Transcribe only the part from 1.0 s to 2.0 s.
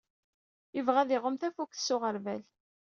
ad iɣumm tafukt s